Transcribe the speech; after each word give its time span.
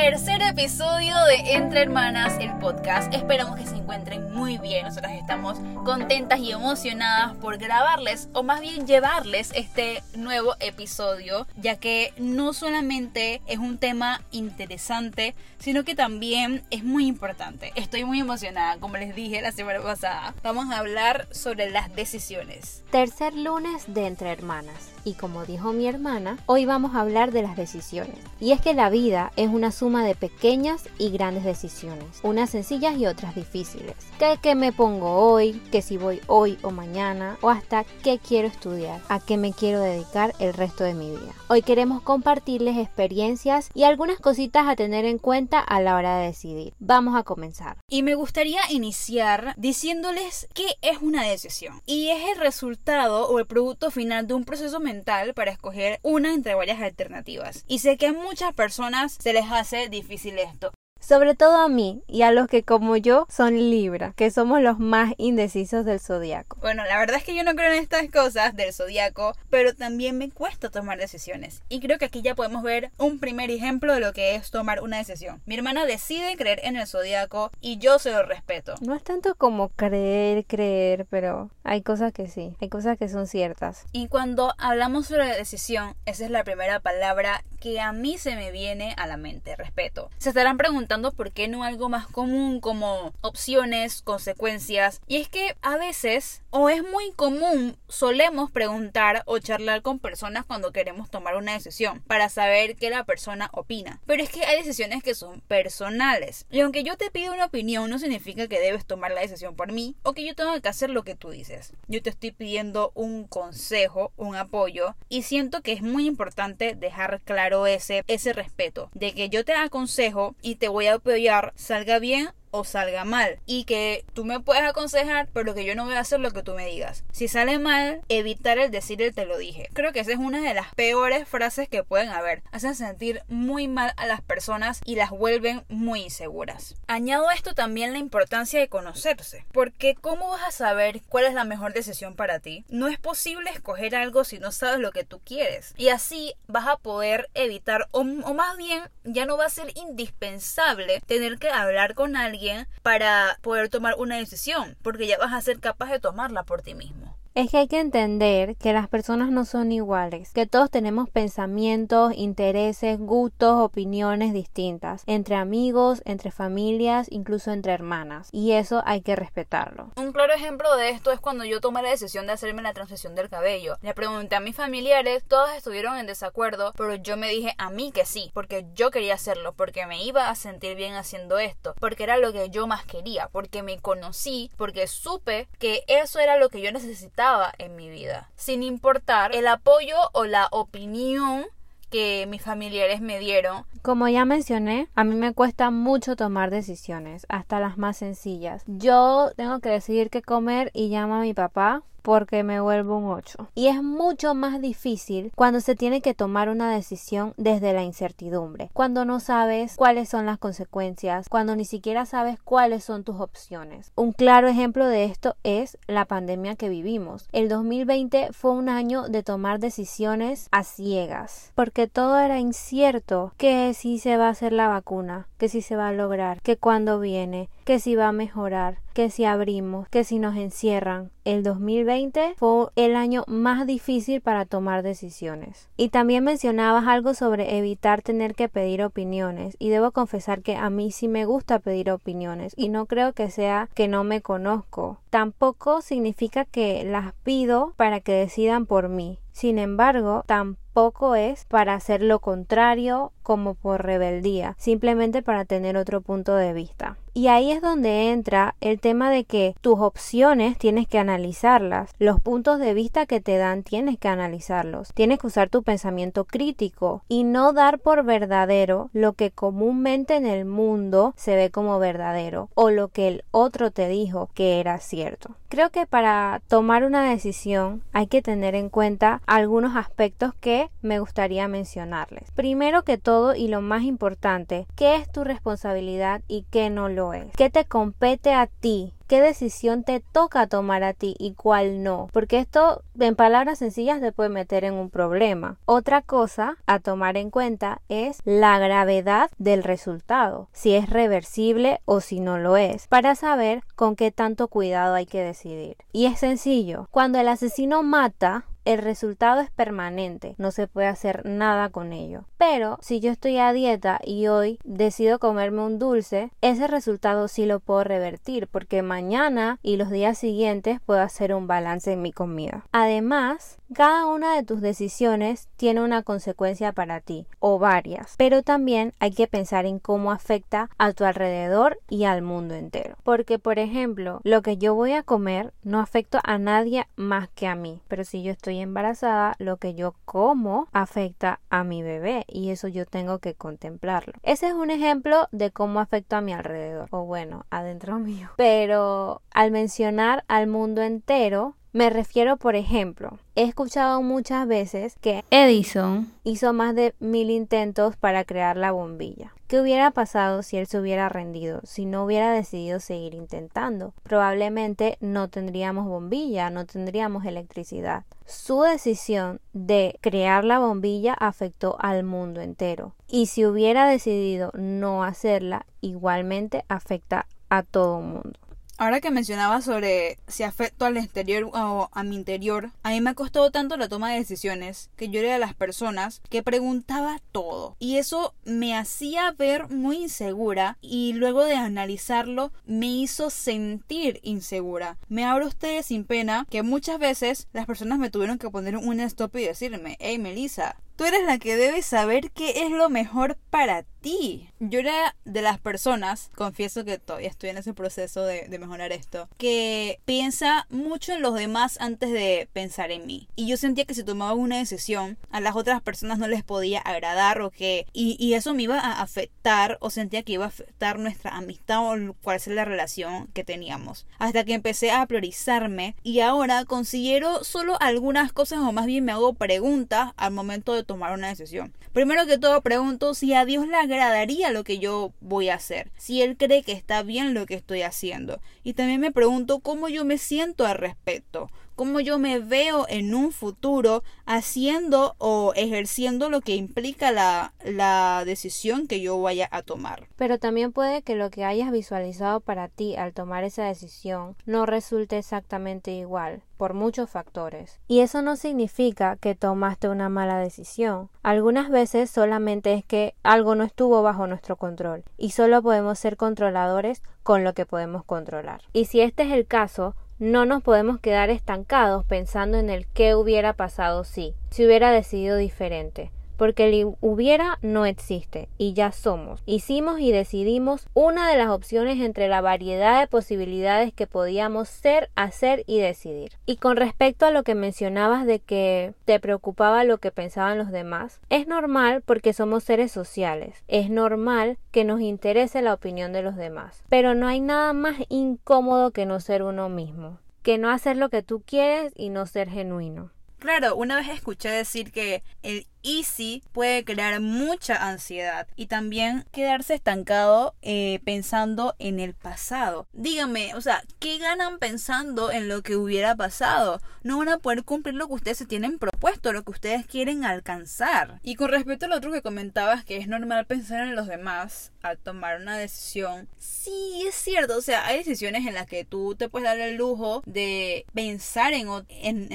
tercer 0.00 0.40
episodio 0.42 1.16
de 1.24 1.54
Entre 1.54 1.82
Hermanas, 1.82 2.36
el 2.38 2.56
podcast. 2.58 3.12
Esperamos 3.12 3.58
que 3.58 3.66
se 3.66 3.74
encuentren 3.74 4.32
muy 4.32 4.56
bien. 4.58 4.86
Nosotras 4.86 5.14
estamos 5.14 5.58
contentas 5.84 6.38
y 6.38 6.52
emocionadas 6.52 7.36
por 7.38 7.58
grabarles, 7.58 8.28
o 8.32 8.44
más 8.44 8.60
bien 8.60 8.86
llevarles 8.86 9.50
este 9.56 10.04
nuevo 10.14 10.54
episodio, 10.60 11.48
ya 11.56 11.76
que 11.76 12.14
no 12.16 12.52
solamente 12.52 13.42
es 13.46 13.58
un 13.58 13.76
tema 13.78 14.22
interesante, 14.30 15.34
sino 15.58 15.82
que 15.82 15.96
también 15.96 16.62
es 16.70 16.84
muy 16.84 17.08
importante. 17.08 17.72
Estoy 17.74 18.04
muy 18.04 18.20
emocionada, 18.20 18.78
como 18.78 18.98
les 18.98 19.16
dije 19.16 19.42
la 19.42 19.50
semana 19.50 19.82
pasada. 19.82 20.32
Vamos 20.44 20.70
a 20.70 20.78
hablar 20.78 21.26
sobre 21.32 21.70
las 21.70 21.92
decisiones. 21.96 22.84
Tercer 22.92 23.34
lunes 23.34 23.82
de 23.88 24.06
Entre 24.06 24.30
Hermanas. 24.30 24.92
Y 25.04 25.14
como 25.14 25.44
dijo 25.44 25.72
mi 25.72 25.88
hermana, 25.88 26.38
hoy 26.46 26.66
vamos 26.66 26.94
a 26.94 27.00
hablar 27.00 27.32
de 27.32 27.42
las 27.42 27.56
decisiones. 27.56 28.18
Y 28.40 28.52
es 28.52 28.60
que 28.60 28.74
la 28.74 28.90
vida 28.90 29.32
es 29.36 29.48
una 29.48 29.72
suma 29.72 29.87
de 29.88 30.14
pequeñas 30.14 30.84
y 30.98 31.10
grandes 31.10 31.44
decisiones, 31.44 32.20
unas 32.22 32.50
sencillas 32.50 32.98
y 32.98 33.06
otras 33.06 33.34
difíciles. 33.34 33.94
¿Qué, 34.18 34.38
qué 34.42 34.54
me 34.54 34.72
pongo 34.72 35.12
hoy? 35.12 35.62
¿Qué 35.72 35.80
si 35.80 35.96
voy 35.96 36.20
hoy 36.26 36.58
o 36.62 36.70
mañana? 36.70 37.38
¿O 37.40 37.48
hasta 37.48 37.84
qué 38.02 38.18
quiero 38.18 38.48
estudiar? 38.48 39.00
¿A 39.08 39.18
qué 39.18 39.38
me 39.38 39.52
quiero 39.52 39.80
dedicar 39.80 40.34
el 40.40 40.52
resto 40.52 40.84
de 40.84 40.92
mi 40.92 41.10
vida? 41.10 41.32
Hoy 41.48 41.62
queremos 41.62 42.02
compartirles 42.02 42.76
experiencias 42.76 43.70
y 43.72 43.84
algunas 43.84 44.18
cositas 44.18 44.68
a 44.68 44.76
tener 44.76 45.06
en 45.06 45.18
cuenta 45.18 45.58
a 45.58 45.80
la 45.80 45.96
hora 45.96 46.18
de 46.18 46.26
decidir. 46.26 46.74
Vamos 46.78 47.16
a 47.16 47.22
comenzar. 47.22 47.78
Y 47.88 48.02
me 48.02 48.14
gustaría 48.14 48.60
iniciar 48.68 49.54
diciéndoles 49.56 50.48
qué 50.52 50.66
es 50.82 50.98
una 51.00 51.22
decisión. 51.22 51.80
Y 51.86 52.08
es 52.10 52.30
el 52.30 52.38
resultado 52.38 53.28
o 53.28 53.38
el 53.38 53.46
producto 53.46 53.90
final 53.90 54.26
de 54.26 54.34
un 54.34 54.44
proceso 54.44 54.80
mental 54.80 55.32
para 55.32 55.50
escoger 55.50 55.98
una 56.02 56.34
entre 56.34 56.54
varias 56.54 56.82
alternativas. 56.82 57.64
Y 57.66 57.78
sé 57.78 57.96
que 57.96 58.08
a 58.08 58.12
muchas 58.12 58.52
personas 58.52 59.16
se 59.18 59.32
les 59.32 59.50
hace 59.50 59.77
difícil 59.86 60.38
esto. 60.38 60.72
Sobre 61.00 61.34
todo 61.34 61.60
a 61.60 61.68
mí 61.68 62.02
y 62.06 62.22
a 62.22 62.32
los 62.32 62.48
que 62.48 62.64
como 62.64 62.96
yo 62.96 63.26
son 63.30 63.54
Libra, 63.54 64.12
que 64.16 64.30
somos 64.30 64.60
los 64.60 64.78
más 64.78 65.14
indecisos 65.16 65.84
del 65.84 66.00
zodiaco. 66.00 66.58
Bueno, 66.60 66.84
la 66.84 66.98
verdad 66.98 67.16
es 67.16 67.24
que 67.24 67.36
yo 67.36 67.44
no 67.44 67.54
creo 67.54 67.72
en 67.72 67.82
estas 67.82 68.10
cosas 68.10 68.54
del 68.56 68.72
zodiaco, 68.72 69.34
pero 69.48 69.74
también 69.74 70.18
me 70.18 70.30
cuesta 70.30 70.70
tomar 70.70 70.98
decisiones. 70.98 71.62
Y 71.68 71.80
creo 71.80 71.98
que 71.98 72.06
aquí 72.06 72.20
ya 72.20 72.34
podemos 72.34 72.62
ver 72.62 72.90
un 72.98 73.20
primer 73.20 73.50
ejemplo 73.50 73.94
de 73.94 74.00
lo 74.00 74.12
que 74.12 74.34
es 74.34 74.50
tomar 74.50 74.82
una 74.82 74.98
decisión. 74.98 75.40
Mi 75.46 75.54
hermana 75.54 75.86
decide 75.86 76.36
creer 76.36 76.60
en 76.64 76.76
el 76.76 76.86
zodiaco 76.86 77.52
y 77.60 77.78
yo 77.78 77.98
se 77.98 78.10
lo 78.10 78.24
respeto. 78.24 78.74
No 78.80 78.94
es 78.94 79.04
tanto 79.04 79.36
como 79.36 79.68
creer, 79.70 80.44
creer, 80.46 81.06
pero 81.08 81.50
hay 81.62 81.82
cosas 81.82 82.12
que 82.12 82.28
sí, 82.28 82.56
hay 82.60 82.68
cosas 82.68 82.98
que 82.98 83.08
son 83.08 83.26
ciertas. 83.28 83.86
Y 83.92 84.08
cuando 84.08 84.52
hablamos 84.58 85.06
sobre 85.06 85.36
decisión, 85.36 85.94
esa 86.06 86.24
es 86.24 86.30
la 86.30 86.44
primera 86.44 86.80
palabra 86.80 87.44
que 87.58 87.80
a 87.80 87.92
mí 87.92 88.18
se 88.18 88.36
me 88.36 88.50
viene 88.52 88.94
a 88.96 89.06
la 89.06 89.16
mente, 89.16 89.56
respeto. 89.56 90.10
Se 90.18 90.30
estarán 90.30 90.56
preguntando 90.56 91.12
por 91.12 91.32
qué 91.32 91.48
no 91.48 91.64
algo 91.64 91.88
más 91.88 92.06
común 92.06 92.60
como 92.60 93.12
opciones, 93.20 94.02
consecuencias. 94.02 95.00
Y 95.06 95.16
es 95.16 95.28
que 95.28 95.56
a 95.62 95.76
veces, 95.76 96.42
o 96.50 96.68
es 96.68 96.82
muy 96.82 97.12
común, 97.12 97.76
solemos 97.88 98.50
preguntar 98.50 99.22
o 99.26 99.38
charlar 99.38 99.82
con 99.82 99.98
personas 99.98 100.44
cuando 100.44 100.72
queremos 100.72 101.10
tomar 101.10 101.36
una 101.36 101.52
decisión 101.52 102.00
para 102.06 102.28
saber 102.28 102.76
qué 102.76 102.90
la 102.90 103.04
persona 103.04 103.50
opina. 103.52 104.00
Pero 104.06 104.22
es 104.22 104.30
que 104.30 104.44
hay 104.44 104.58
decisiones 104.58 105.02
que 105.02 105.14
son 105.14 105.40
personales. 105.40 106.46
Y 106.50 106.60
aunque 106.60 106.84
yo 106.84 106.96
te 106.96 107.10
pido 107.10 107.32
una 107.32 107.46
opinión, 107.46 107.90
no 107.90 107.98
significa 107.98 108.48
que 108.48 108.60
debes 108.60 108.86
tomar 108.86 109.10
la 109.10 109.20
decisión 109.20 109.56
por 109.56 109.72
mí 109.72 109.96
o 110.02 110.12
que 110.12 110.26
yo 110.26 110.34
tenga 110.34 110.60
que 110.60 110.68
hacer 110.68 110.90
lo 110.90 111.02
que 111.02 111.14
tú 111.14 111.30
dices. 111.30 111.72
Yo 111.88 112.02
te 112.02 112.10
estoy 112.10 112.32
pidiendo 112.32 112.92
un 112.94 113.26
consejo, 113.26 114.12
un 114.16 114.36
apoyo 114.36 114.94
y 115.08 115.22
siento 115.22 115.62
que 115.62 115.72
es 115.72 115.82
muy 115.82 116.06
importante 116.06 116.74
dejar 116.74 117.20
claro 117.24 117.47
ese, 117.66 118.04
ese 118.06 118.32
respeto 118.32 118.90
de 118.94 119.12
que 119.12 119.28
yo 119.28 119.44
te 119.44 119.54
aconsejo 119.54 120.34
y 120.42 120.56
te 120.56 120.68
voy 120.68 120.86
a 120.86 120.94
apoyar, 120.94 121.52
salga 121.56 121.98
bien 121.98 122.30
o 122.50 122.64
salga 122.64 123.04
mal. 123.04 123.38
Y 123.46 123.64
que 123.64 124.04
tú 124.14 124.24
me 124.24 124.40
puedes 124.40 124.64
aconsejar 124.64 125.28
pero 125.32 125.54
que 125.54 125.64
yo 125.64 125.74
no 125.74 125.84
voy 125.84 125.94
a 125.94 126.00
hacer 126.00 126.20
lo 126.20 126.30
que 126.30 126.42
tú 126.42 126.54
me 126.54 126.66
digas. 126.66 127.04
Si 127.12 127.28
sale 127.28 127.58
mal 127.58 128.02
evitar 128.08 128.58
el 128.58 128.70
decir 128.70 129.02
el 129.02 129.14
te 129.14 129.26
lo 129.26 129.38
dije. 129.38 129.68
Creo 129.72 129.92
que 129.92 130.00
esa 130.00 130.12
es 130.12 130.18
una 130.18 130.40
de 130.40 130.54
las 130.54 130.74
peores 130.74 131.28
frases 131.28 131.68
que 131.68 131.84
pueden 131.84 132.08
haber. 132.08 132.42
Hacen 132.52 132.74
sentir 132.74 133.22
muy 133.28 133.68
mal 133.68 133.92
a 133.96 134.06
las 134.06 134.20
personas 134.20 134.80
y 134.84 134.96
las 134.96 135.10
vuelven 135.10 135.64
muy 135.68 136.02
inseguras. 136.02 136.76
Añado 136.86 137.28
a 137.28 137.34
esto 137.34 137.54
también 137.54 137.92
la 137.92 137.98
importancia 137.98 138.60
de 138.60 138.68
conocerse 138.68 139.46
porque 139.52 139.94
cómo 139.94 140.30
vas 140.30 140.42
a 140.42 140.50
saber 140.50 141.02
cuál 141.08 141.24
es 141.24 141.34
la 141.34 141.44
mejor 141.44 141.72
decisión 141.72 142.14
para 142.14 142.40
ti 142.40 142.64
no 142.68 142.88
es 142.88 142.98
posible 142.98 143.50
escoger 143.50 143.94
algo 143.94 144.24
si 144.24 144.38
no 144.38 144.52
sabes 144.52 144.80
lo 144.80 144.92
que 144.92 145.04
tú 145.04 145.20
quieres. 145.24 145.74
Y 145.76 145.88
así 145.88 146.34
vas 146.46 146.66
a 146.66 146.76
poder 146.76 147.28
evitar 147.34 147.88
o, 147.90 148.00
o 148.00 148.34
más 148.34 148.56
bien 148.56 148.82
ya 149.04 149.26
no 149.26 149.36
va 149.36 149.46
a 149.46 149.50
ser 149.50 149.72
indispensable 149.76 151.00
tener 151.06 151.38
que 151.38 151.50
hablar 151.50 151.94
con 151.94 152.16
alguien 152.16 152.37
para 152.82 153.38
poder 153.42 153.68
tomar 153.68 153.94
una 153.98 154.16
decisión, 154.16 154.76
porque 154.82 155.06
ya 155.06 155.18
vas 155.18 155.32
a 155.32 155.40
ser 155.40 155.60
capaz 155.60 155.90
de 155.90 156.00
tomarla 156.00 156.44
por 156.44 156.62
ti 156.62 156.74
mismo. 156.74 157.07
Es 157.38 157.52
que 157.52 157.58
hay 157.58 157.68
que 157.68 157.78
entender 157.78 158.56
que 158.56 158.72
las 158.72 158.88
personas 158.88 159.30
no 159.30 159.44
son 159.44 159.70
iguales, 159.70 160.32
que 160.32 160.48
todos 160.48 160.72
tenemos 160.72 161.08
pensamientos, 161.08 162.12
intereses, 162.16 162.98
gustos, 162.98 163.60
opiniones 163.60 164.32
distintas, 164.32 165.04
entre 165.06 165.36
amigos, 165.36 166.02
entre 166.04 166.32
familias, 166.32 167.06
incluso 167.10 167.52
entre 167.52 167.74
hermanas, 167.74 168.28
y 168.32 168.54
eso 168.54 168.82
hay 168.84 169.02
que 169.02 169.14
respetarlo. 169.14 169.92
Un 169.94 170.10
claro 170.10 170.32
ejemplo 170.34 170.76
de 170.76 170.90
esto 170.90 171.12
es 171.12 171.20
cuando 171.20 171.44
yo 171.44 171.60
tomé 171.60 171.80
la 171.80 171.90
decisión 171.90 172.26
de 172.26 172.32
hacerme 172.32 172.60
la 172.60 172.74
transición 172.74 173.14
del 173.14 173.28
cabello. 173.28 173.76
Le 173.82 173.94
pregunté 173.94 174.34
a 174.34 174.40
mis 174.40 174.56
familiares, 174.56 175.22
todos 175.28 175.50
estuvieron 175.52 175.96
en 175.96 176.08
desacuerdo, 176.08 176.72
pero 176.76 176.96
yo 176.96 177.16
me 177.16 177.28
dije 177.28 177.54
a 177.56 177.70
mí 177.70 177.92
que 177.92 178.04
sí, 178.04 178.32
porque 178.34 178.66
yo 178.74 178.90
quería 178.90 179.14
hacerlo, 179.14 179.52
porque 179.52 179.86
me 179.86 180.02
iba 180.02 180.28
a 180.28 180.34
sentir 180.34 180.74
bien 180.74 180.94
haciendo 180.94 181.38
esto, 181.38 181.76
porque 181.78 182.02
era 182.02 182.16
lo 182.16 182.32
que 182.32 182.50
yo 182.50 182.66
más 182.66 182.84
quería, 182.84 183.28
porque 183.30 183.62
me 183.62 183.78
conocí, 183.78 184.50
porque 184.56 184.88
supe 184.88 185.46
que 185.60 185.84
eso 185.86 186.18
era 186.18 186.36
lo 186.36 186.48
que 186.48 186.60
yo 186.60 186.72
necesitaba 186.72 187.27
en 187.58 187.76
mi 187.76 187.90
vida, 187.90 188.30
sin 188.36 188.62
importar 188.62 189.34
el 189.34 189.46
apoyo 189.46 189.96
o 190.12 190.24
la 190.24 190.48
opinión 190.50 191.44
que 191.90 192.26
mis 192.28 192.42
familiares 192.42 193.00
me 193.00 193.18
dieron. 193.18 193.64
Como 193.82 194.08
ya 194.08 194.24
mencioné, 194.24 194.88
a 194.94 195.04
mí 195.04 195.14
me 195.14 195.32
cuesta 195.32 195.70
mucho 195.70 196.16
tomar 196.16 196.50
decisiones, 196.50 197.26
hasta 197.28 197.60
las 197.60 197.78
más 197.78 197.96
sencillas. 197.96 198.62
Yo 198.66 199.30
tengo 199.36 199.60
que 199.60 199.70
decidir 199.70 200.10
qué 200.10 200.22
comer 200.22 200.70
y 200.74 200.88
llamo 200.88 201.14
a 201.14 201.20
mi 201.20 201.34
papá 201.34 201.82
porque 202.08 202.42
me 202.42 202.58
vuelvo 202.58 202.96
un 202.96 203.10
8. 203.10 203.50
Y 203.54 203.66
es 203.66 203.82
mucho 203.82 204.34
más 204.34 204.62
difícil 204.62 205.30
cuando 205.36 205.60
se 205.60 205.74
tiene 205.74 206.00
que 206.00 206.14
tomar 206.14 206.48
una 206.48 206.72
decisión 206.72 207.34
desde 207.36 207.74
la 207.74 207.82
incertidumbre, 207.82 208.70
cuando 208.72 209.04
no 209.04 209.20
sabes 209.20 209.76
cuáles 209.76 210.08
son 210.08 210.24
las 210.24 210.38
consecuencias, 210.38 211.28
cuando 211.28 211.54
ni 211.54 211.66
siquiera 211.66 212.06
sabes 212.06 212.40
cuáles 212.42 212.82
son 212.82 213.04
tus 213.04 213.20
opciones. 213.20 213.92
Un 213.94 214.12
claro 214.12 214.48
ejemplo 214.48 214.86
de 214.86 215.04
esto 215.04 215.36
es 215.44 215.76
la 215.86 216.06
pandemia 216.06 216.56
que 216.56 216.70
vivimos. 216.70 217.28
El 217.32 217.50
2020 217.50 218.32
fue 218.32 218.52
un 218.52 218.70
año 218.70 219.06
de 219.10 219.22
tomar 219.22 219.58
decisiones 219.58 220.48
a 220.50 220.64
ciegas, 220.64 221.52
porque 221.54 221.88
todo 221.88 222.18
era 222.18 222.38
incierto, 222.38 223.34
que 223.36 223.74
si 223.74 223.98
se 223.98 224.16
va 224.16 224.28
a 224.28 224.30
hacer 224.30 224.54
la 224.54 224.68
vacuna, 224.68 225.28
que 225.36 225.50
si 225.50 225.60
se 225.60 225.76
va 225.76 225.88
a 225.88 225.92
lograr, 225.92 226.40
que 226.40 226.56
cuándo 226.56 227.00
viene, 227.00 227.50
que 227.66 227.78
si 227.78 227.96
va 227.96 228.08
a 228.08 228.12
mejorar, 228.12 228.78
que 228.98 229.10
si 229.10 229.24
abrimos, 229.24 229.88
que 229.90 230.02
si 230.02 230.18
nos 230.18 230.36
encierran. 230.36 231.12
El 231.24 231.44
2020 231.44 232.34
fue 232.36 232.66
el 232.74 232.96
año 232.96 233.22
más 233.28 233.64
difícil 233.64 234.20
para 234.20 234.44
tomar 234.44 234.82
decisiones. 234.82 235.68
Y 235.76 235.90
también 235.90 236.24
mencionabas 236.24 236.88
algo 236.88 237.14
sobre 237.14 237.58
evitar 237.58 238.02
tener 238.02 238.34
que 238.34 238.48
pedir 238.48 238.82
opiniones 238.82 239.54
y 239.60 239.68
debo 239.68 239.92
confesar 239.92 240.42
que 240.42 240.56
a 240.56 240.68
mí 240.68 240.90
sí 240.90 241.06
me 241.06 241.26
gusta 241.26 241.60
pedir 241.60 241.92
opiniones 241.92 242.54
y 242.56 242.70
no 242.70 242.86
creo 242.86 243.12
que 243.12 243.30
sea 243.30 243.68
que 243.72 243.86
no 243.86 244.02
me 244.02 244.20
conozco. 244.20 244.98
Tampoco 245.10 245.80
significa 245.80 246.44
que 246.44 246.82
las 246.82 247.14
pido 247.22 247.74
para 247.76 248.00
que 248.00 248.10
decidan 248.14 248.66
por 248.66 248.88
mí. 248.88 249.20
Sin 249.30 249.60
embargo, 249.60 250.24
tampoco 250.26 251.14
es 251.14 251.44
para 251.44 251.74
hacer 251.74 252.02
lo 252.02 252.18
contrario 252.18 253.12
como 253.22 253.54
por 253.54 253.84
rebeldía, 253.84 254.56
simplemente 254.58 255.22
para 255.22 255.44
tener 255.44 255.76
otro 255.76 256.00
punto 256.00 256.34
de 256.34 256.52
vista. 256.52 256.96
Y 257.18 257.26
ahí 257.26 257.50
es 257.50 257.60
donde 257.60 258.12
entra 258.12 258.54
el 258.60 258.78
tema 258.78 259.10
de 259.10 259.24
que 259.24 259.56
tus 259.60 259.80
opciones 259.80 260.56
tienes 260.56 260.86
que 260.86 261.00
analizarlas, 261.00 261.90
los 261.98 262.20
puntos 262.20 262.60
de 262.60 262.74
vista 262.74 263.06
que 263.06 263.20
te 263.20 263.38
dan 263.38 263.64
tienes 263.64 263.98
que 263.98 264.06
analizarlos, 264.06 264.92
tienes 264.94 265.18
que 265.18 265.26
usar 265.26 265.48
tu 265.48 265.64
pensamiento 265.64 266.24
crítico 266.24 267.02
y 267.08 267.24
no 267.24 267.52
dar 267.52 267.80
por 267.80 268.04
verdadero 268.04 268.90
lo 268.92 269.14
que 269.14 269.32
comúnmente 269.32 270.14
en 270.14 270.26
el 270.26 270.44
mundo 270.44 271.12
se 271.16 271.34
ve 271.34 271.50
como 271.50 271.80
verdadero 271.80 272.50
o 272.54 272.70
lo 272.70 272.86
que 272.86 273.08
el 273.08 273.24
otro 273.32 273.72
te 273.72 273.88
dijo 273.88 274.30
que 274.34 274.60
era 274.60 274.78
cierto. 274.78 275.34
Creo 275.48 275.70
que 275.70 275.86
para 275.86 276.42
tomar 276.46 276.84
una 276.84 277.08
decisión 277.08 277.82
hay 277.92 278.06
que 278.06 278.20
tener 278.20 278.54
en 278.54 278.68
cuenta 278.68 279.22
algunos 279.26 279.76
aspectos 279.76 280.34
que 280.34 280.68
me 280.82 281.00
gustaría 281.00 281.48
mencionarles. 281.48 282.30
Primero 282.32 282.84
que 282.84 282.98
todo 282.98 283.34
y 283.34 283.48
lo 283.48 283.62
más 283.62 283.82
importante, 283.82 284.66
¿qué 284.76 284.96
es 284.96 285.10
tu 285.10 285.24
responsabilidad 285.24 286.20
y 286.28 286.44
qué 286.50 286.68
no 286.68 286.90
lo 286.90 287.07
es. 287.12 287.32
¿Qué 287.36 287.50
te 287.50 287.64
compete 287.64 288.32
a 288.32 288.46
ti? 288.46 288.94
qué 289.08 289.22
decisión 289.22 289.82
te 289.82 290.00
toca 290.00 290.46
tomar 290.46 290.84
a 290.84 290.92
ti 290.92 291.16
y 291.18 291.32
cuál 291.32 291.82
no, 291.82 292.08
porque 292.12 292.38
esto 292.38 292.82
en 293.00 293.16
palabras 293.16 293.58
sencillas 293.58 294.00
te 294.00 294.12
puede 294.12 294.28
meter 294.28 294.64
en 294.64 294.74
un 294.74 294.90
problema. 294.90 295.56
Otra 295.64 296.02
cosa 296.02 296.58
a 296.66 296.78
tomar 296.78 297.16
en 297.16 297.30
cuenta 297.30 297.80
es 297.88 298.20
la 298.24 298.58
gravedad 298.58 299.30
del 299.38 299.64
resultado, 299.64 300.48
si 300.52 300.74
es 300.74 300.90
reversible 300.90 301.80
o 301.86 302.00
si 302.00 302.20
no 302.20 302.38
lo 302.38 302.56
es, 302.58 302.86
para 302.86 303.14
saber 303.14 303.64
con 303.74 303.96
qué 303.96 304.12
tanto 304.12 304.48
cuidado 304.48 304.94
hay 304.94 305.06
que 305.06 305.22
decidir. 305.22 305.78
Y 305.90 306.04
es 306.04 306.20
sencillo, 306.20 306.86
cuando 306.90 307.18
el 307.18 307.28
asesino 307.28 307.82
mata, 307.82 308.44
el 308.68 308.80
resultado 308.80 309.40
es 309.40 309.50
permanente, 309.50 310.34
no 310.36 310.50
se 310.50 310.66
puede 310.66 310.88
hacer 310.88 311.24
nada 311.24 311.70
con 311.70 311.94
ello. 311.94 312.24
Pero 312.36 312.76
si 312.82 313.00
yo 313.00 313.10
estoy 313.10 313.38
a 313.38 313.54
dieta 313.54 313.98
y 314.04 314.26
hoy 314.26 314.58
decido 314.62 315.18
comerme 315.18 315.62
un 315.62 315.78
dulce, 315.78 316.30
ese 316.42 316.66
resultado 316.66 317.28
sí 317.28 317.46
lo 317.46 317.60
puedo 317.60 317.82
revertir 317.82 318.46
porque 318.46 318.82
mañana 318.82 319.58
y 319.62 319.78
los 319.78 319.90
días 319.90 320.18
siguientes 320.18 320.80
puedo 320.84 321.00
hacer 321.00 321.34
un 321.34 321.46
balance 321.46 321.92
en 321.92 322.02
mi 322.02 322.12
comida. 322.12 322.66
Además, 322.70 323.56
cada 323.74 324.06
una 324.06 324.34
de 324.34 324.44
tus 324.44 324.60
decisiones 324.60 325.48
tiene 325.56 325.82
una 325.82 326.02
consecuencia 326.02 326.72
para 326.72 327.00
ti 327.00 327.26
o 327.38 327.58
varias, 327.58 328.14
pero 328.18 328.42
también 328.42 328.94
hay 328.98 329.12
que 329.12 329.26
pensar 329.26 329.64
en 329.66 329.78
cómo 329.78 330.12
afecta 330.12 330.70
a 330.78 330.92
tu 330.92 331.04
alrededor 331.04 331.78
y 331.88 332.04
al 332.04 332.22
mundo 332.22 332.54
entero. 332.54 332.96
Porque, 333.02 333.38
por 333.38 333.58
ejemplo, 333.58 334.20
lo 334.24 334.42
que 334.42 334.58
yo 334.58 334.74
voy 334.74 334.92
a 334.92 335.02
comer 335.02 335.52
no 335.62 335.80
afecta 335.80 336.20
a 336.24 336.38
nadie 336.38 336.86
más 336.96 337.28
que 337.30 337.46
a 337.46 337.54
mí, 337.54 337.80
pero 337.88 338.04
si 338.04 338.22
yo 338.22 338.32
estoy 338.32 338.57
embarazada, 338.60 339.34
lo 339.38 339.56
que 339.56 339.74
yo 339.74 339.94
como 340.04 340.68
afecta 340.72 341.40
a 341.50 341.64
mi 341.64 341.82
bebé 341.82 342.24
y 342.28 342.50
eso 342.50 342.68
yo 342.68 342.86
tengo 342.86 343.18
que 343.18 343.34
contemplarlo. 343.34 344.14
Ese 344.22 344.48
es 344.48 344.54
un 344.54 344.70
ejemplo 344.70 345.28
de 345.32 345.50
cómo 345.50 345.80
afecta 345.80 346.18
a 346.18 346.20
mi 346.20 346.32
alrededor 346.32 346.88
o 346.90 347.04
bueno, 347.04 347.46
adentro 347.50 347.98
mío. 347.98 348.30
Pero 348.36 349.22
al 349.32 349.50
mencionar 349.50 350.24
al 350.28 350.46
mundo 350.46 350.82
entero, 350.82 351.54
me 351.78 351.90
refiero, 351.90 352.38
por 352.38 352.56
ejemplo, 352.56 353.20
he 353.36 353.44
escuchado 353.44 354.02
muchas 354.02 354.48
veces 354.48 354.96
que 355.00 355.24
Edison 355.30 356.12
hizo 356.24 356.52
más 356.52 356.74
de 356.74 356.92
mil 356.98 357.30
intentos 357.30 357.96
para 357.96 358.24
crear 358.24 358.56
la 358.56 358.72
bombilla. 358.72 359.32
¿Qué 359.46 359.60
hubiera 359.60 359.92
pasado 359.92 360.42
si 360.42 360.56
él 360.56 360.66
se 360.66 360.80
hubiera 360.80 361.08
rendido, 361.08 361.60
si 361.62 361.86
no 361.86 362.04
hubiera 362.04 362.32
decidido 362.32 362.80
seguir 362.80 363.14
intentando? 363.14 363.94
Probablemente 364.02 364.98
no 365.00 365.28
tendríamos 365.28 365.86
bombilla, 365.86 366.50
no 366.50 366.66
tendríamos 366.66 367.24
electricidad. 367.24 368.02
Su 368.26 368.62
decisión 368.62 369.40
de 369.52 370.00
crear 370.00 370.42
la 370.42 370.58
bombilla 370.58 371.14
afectó 371.14 371.76
al 371.78 372.02
mundo 372.02 372.40
entero. 372.40 372.96
Y 373.06 373.26
si 373.26 373.46
hubiera 373.46 373.86
decidido 373.86 374.50
no 374.54 375.04
hacerla, 375.04 375.64
igualmente 375.80 376.64
afecta 376.68 377.28
a 377.50 377.62
todo 377.62 378.00
el 378.00 378.06
mundo. 378.06 378.47
Ahora 378.80 379.00
que 379.00 379.10
mencionaba 379.10 379.60
sobre 379.60 380.18
si 380.28 380.44
afecto 380.44 380.84
al 380.84 380.96
exterior 380.96 381.50
o 381.52 381.90
a 381.92 382.02
mi 382.04 382.14
interior, 382.14 382.70
a 382.84 382.90
mí 382.90 383.00
me 383.00 383.10
ha 383.10 383.14
costado 383.14 383.50
tanto 383.50 383.76
la 383.76 383.88
toma 383.88 384.12
de 384.12 384.20
decisiones 384.20 384.90
que 384.94 385.08
yo 385.08 385.18
era 385.18 385.32
de 385.32 385.40
las 385.40 385.52
personas 385.52 386.22
que 386.30 386.44
preguntaba 386.44 387.20
todo. 387.32 387.74
Y 387.80 387.96
eso 387.96 388.34
me 388.44 388.76
hacía 388.76 389.32
ver 389.32 389.68
muy 389.68 389.96
insegura 389.96 390.78
y 390.80 391.12
luego 391.14 391.44
de 391.44 391.56
analizarlo 391.56 392.52
me 392.66 392.86
hizo 392.86 393.30
sentir 393.30 394.20
insegura. 394.22 394.96
Me 395.08 395.24
abro 395.24 395.48
ustedes 395.48 395.86
sin 395.86 396.04
pena 396.04 396.46
que 396.48 396.62
muchas 396.62 397.00
veces 397.00 397.48
las 397.52 397.66
personas 397.66 397.98
me 397.98 398.10
tuvieron 398.10 398.38
que 398.38 398.48
poner 398.48 398.76
un 398.76 399.00
stop 399.00 399.34
y 399.34 399.44
decirme, 399.44 399.96
hey 399.98 400.18
Melissa, 400.18 400.76
tú 400.98 401.04
eres 401.04 401.24
la 401.24 401.38
que 401.38 401.56
debes 401.56 401.86
saber 401.86 402.32
qué 402.32 402.64
es 402.64 402.72
lo 402.72 402.90
mejor 402.90 403.36
para 403.50 403.84
ti 403.84 404.48
yo 404.60 404.80
era 404.80 405.14
de 405.24 405.42
las 405.42 405.58
personas, 405.58 406.30
confieso 406.34 406.84
que 406.84 406.98
todavía 406.98 407.28
estoy 407.28 407.50
en 407.50 407.58
ese 407.58 407.74
proceso 407.74 408.24
de, 408.24 408.48
mejorar 408.58 408.90
esto, 408.90 409.28
que 409.38 410.00
piensa 410.04 410.66
mucho 410.68 411.12
en 411.12 411.22
los 411.22 411.34
demás 411.34 411.78
antes 411.80 412.10
de 412.10 412.48
pensar 412.52 412.90
en 412.90 413.06
mí. 413.06 413.28
Y 413.36 413.46
yo 413.46 413.56
sentía 413.56 413.84
que 413.84 413.94
si 413.94 414.02
tomaba 414.02 414.34
una 414.34 414.58
decisión, 414.58 415.16
a 415.30 415.40
las 415.40 415.54
otras 415.54 415.80
personas 415.80 416.18
no 416.18 416.26
les 416.26 416.42
podía 416.42 416.80
agradar 416.80 417.40
o 417.40 417.50
que... 417.50 417.86
Y, 417.92 418.28
eso 418.38 418.54
me 418.54 418.64
iba 418.64 418.78
a 418.78 419.00
afectar 419.00 419.78
o 419.80 419.90
sentía 419.90 420.22
que 420.22 420.34
iba 420.34 420.44
a 420.44 420.48
afectar 420.48 420.98
nuestra 420.98 421.36
amistad 421.36 421.80
o 421.80 422.14
cuál 422.22 422.36
es 422.36 422.46
la 422.46 422.64
relación 422.64 423.28
que 423.28 423.42
teníamos. 423.42 424.06
Hasta 424.18 424.44
que 424.44 424.54
empecé 424.54 424.90
a 424.90 425.04
priorizarme 425.06 425.96
y 426.02 426.20
ahora 426.20 426.64
considero 426.64 427.42
solo 427.42 427.76
algunas 427.80 428.32
cosas 428.32 428.60
o 428.60 428.70
más 428.70 428.86
bien 428.86 429.04
me 429.04 429.12
hago 429.12 429.34
preguntas 429.34 430.12
al 430.16 430.32
momento 430.32 430.74
de 430.74 430.84
tomar 430.88 431.12
una 431.12 431.28
decisión. 431.28 431.74
Primero 431.92 432.26
que 432.26 432.38
todo 432.38 432.62
pregunto 432.62 433.12
si 433.14 433.34
a 433.34 433.44
Dios 433.44 433.68
le 433.68 433.76
agradaría 433.76 434.50
lo 434.50 434.64
que 434.64 434.78
yo 434.78 435.12
voy 435.20 435.50
a 435.50 435.54
hacer, 435.54 435.92
si 435.98 436.22
Él 436.22 436.36
cree 436.36 436.62
que 436.62 436.72
está 436.72 437.02
bien 437.02 437.34
lo 437.34 437.44
que 437.44 437.54
estoy 437.54 437.82
haciendo. 437.82 438.40
Y 438.64 438.72
también 438.72 439.00
me 439.00 439.12
pregunto 439.12 439.60
cómo 439.60 439.90
yo 439.90 440.06
me 440.06 440.16
siento 440.16 440.66
al 440.66 440.78
respecto, 440.78 441.50
cómo 441.78 442.00
yo 442.00 442.18
me 442.18 442.40
veo 442.40 442.86
en 442.88 443.14
un 443.14 443.30
futuro 443.30 444.02
haciendo 444.26 445.14
o 445.18 445.52
ejerciendo 445.54 446.28
lo 446.28 446.40
que 446.40 446.56
implica 446.56 447.12
la, 447.12 447.52
la 447.64 448.24
decisión 448.26 448.88
que 448.88 449.00
yo 449.00 449.22
vaya 449.22 449.48
a 449.52 449.62
tomar. 449.62 450.08
Pero 450.16 450.40
también 450.40 450.72
puede 450.72 451.02
que 451.02 451.14
lo 451.14 451.30
que 451.30 451.44
hayas 451.44 451.70
visualizado 451.70 452.40
para 452.40 452.66
ti 452.66 452.96
al 452.96 453.12
tomar 453.12 453.44
esa 453.44 453.62
decisión 453.62 454.34
no 454.44 454.66
resulte 454.66 455.18
exactamente 455.18 455.92
igual 455.92 456.42
por 456.56 456.74
muchos 456.74 457.08
factores. 457.10 457.78
Y 457.86 458.00
eso 458.00 458.22
no 458.22 458.34
significa 458.34 459.16
que 459.16 459.36
tomaste 459.36 459.88
una 459.88 460.08
mala 460.08 460.40
decisión. 460.40 461.10
Algunas 461.22 461.70
veces 461.70 462.10
solamente 462.10 462.74
es 462.74 462.84
que 462.84 463.14
algo 463.22 463.54
no 463.54 463.62
estuvo 463.62 464.02
bajo 464.02 464.26
nuestro 464.26 464.56
control 464.56 465.04
y 465.16 465.30
solo 465.30 465.62
podemos 465.62 465.96
ser 466.00 466.16
controladores 466.16 467.04
con 467.22 467.44
lo 467.44 467.54
que 467.54 467.66
podemos 467.66 468.04
controlar. 468.04 468.62
Y 468.72 468.86
si 468.86 469.00
este 469.00 469.22
es 469.22 469.30
el 469.30 469.46
caso, 469.46 469.94
no 470.18 470.44
nos 470.44 470.62
podemos 470.62 470.98
quedar 470.98 471.30
estancados 471.30 472.04
pensando 472.04 472.58
en 472.58 472.70
el 472.70 472.86
qué 472.88 473.14
hubiera 473.14 473.52
pasado 473.52 474.02
si, 474.02 474.34
si 474.50 474.66
hubiera 474.66 474.90
decidido 474.90 475.36
diferente 475.36 476.10
porque 476.38 476.68
el 476.68 476.94
hubiera 477.00 477.58
no 477.60 477.84
existe 477.84 478.48
y 478.56 478.72
ya 478.72 478.92
somos. 478.92 479.42
Hicimos 479.44 480.00
y 480.00 480.12
decidimos 480.12 480.86
una 480.94 481.28
de 481.28 481.36
las 481.36 481.48
opciones 481.48 482.00
entre 482.00 482.28
la 482.28 482.40
variedad 482.40 483.00
de 483.00 483.08
posibilidades 483.08 483.92
que 483.92 484.06
podíamos 484.06 484.68
ser, 484.68 485.10
hacer 485.16 485.64
y 485.66 485.80
decidir. 485.80 486.32
Y 486.46 486.56
con 486.56 486.76
respecto 486.76 487.26
a 487.26 487.32
lo 487.32 487.42
que 487.42 487.56
mencionabas 487.56 488.24
de 488.24 488.38
que 488.38 488.94
te 489.04 489.18
preocupaba 489.18 489.82
lo 489.82 489.98
que 489.98 490.12
pensaban 490.12 490.56
los 490.56 490.70
demás, 490.70 491.20
es 491.28 491.48
normal 491.48 492.02
porque 492.06 492.32
somos 492.32 492.62
seres 492.64 492.92
sociales. 492.92 493.64
Es 493.66 493.90
normal 493.90 494.58
que 494.70 494.84
nos 494.84 495.00
interese 495.00 495.60
la 495.60 495.74
opinión 495.74 496.12
de 496.12 496.22
los 496.22 496.36
demás. 496.36 496.84
Pero 496.88 497.14
no 497.14 497.26
hay 497.26 497.40
nada 497.40 497.72
más 497.72 497.96
incómodo 498.08 498.92
que 498.92 499.06
no 499.06 499.18
ser 499.18 499.42
uno 499.42 499.68
mismo, 499.68 500.20
que 500.42 500.56
no 500.56 500.70
hacer 500.70 500.96
lo 500.96 501.08
que 501.08 501.24
tú 501.24 501.42
quieres 501.44 501.92
y 501.96 502.10
no 502.10 502.26
ser 502.26 502.48
genuino. 502.48 503.10
Claro, 503.38 503.76
una 503.76 503.96
vez 503.96 504.08
escuché 504.08 504.48
decir 504.48 504.90
que 504.90 505.22
el 505.44 505.68
easy 505.82 506.42
puede 506.52 506.84
crear 506.84 507.20
mucha 507.20 507.88
ansiedad 507.88 508.46
y 508.56 508.66
también 508.66 509.24
quedarse 509.32 509.74
estancado 509.74 510.54
eh, 510.62 511.00
pensando 511.04 511.74
en 511.78 512.00
el 512.00 512.14
pasado. 512.14 512.86
Dígame, 512.92 513.54
o 513.54 513.60
sea, 513.60 513.82
¿qué 513.98 514.18
ganan 514.18 514.58
pensando 514.58 515.30
en 515.30 515.48
lo 515.48 515.62
que 515.62 515.76
hubiera 515.76 516.16
pasado? 516.16 516.80
No 517.02 517.18
van 517.18 517.28
a 517.28 517.38
poder 517.38 517.64
cumplir 517.64 517.94
lo 517.94 518.08
que 518.08 518.14
ustedes 518.14 518.38
se 518.38 518.46
tienen 518.46 518.78
propuesto, 518.78 519.32
lo 519.32 519.44
que 519.44 519.52
ustedes 519.52 519.86
quieren 519.86 520.24
alcanzar. 520.24 521.20
Y 521.22 521.36
con 521.36 521.50
respecto 521.50 521.86
a 521.86 521.88
lo 521.88 521.96
otro 521.96 522.12
que 522.12 522.22
comentabas, 522.22 522.84
que 522.84 522.96
es 522.96 523.08
normal 523.08 523.46
pensar 523.46 523.86
en 523.86 523.94
los 523.94 524.06
demás 524.06 524.72
al 524.82 524.98
tomar 524.98 525.40
una 525.40 525.56
decisión, 525.56 526.28
sí 526.38 527.04
es 527.06 527.14
cierto, 527.14 527.56
o 527.56 527.62
sea, 527.62 527.86
hay 527.86 527.98
decisiones 527.98 528.46
en 528.46 528.54
las 528.54 528.66
que 528.66 528.84
tú 528.84 529.14
te 529.14 529.28
puedes 529.28 529.48
dar 529.48 529.58
el 529.58 529.76
lujo 529.76 530.22
de 530.26 530.86
pensar 530.94 531.52
en, 531.52 531.68